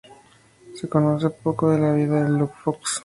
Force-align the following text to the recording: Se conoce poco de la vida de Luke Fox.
Se 0.73 0.89
conoce 0.89 1.29
poco 1.29 1.69
de 1.69 1.77
la 1.77 1.93
vida 1.93 2.23
de 2.23 2.29
Luke 2.31 2.55
Fox. 2.63 2.99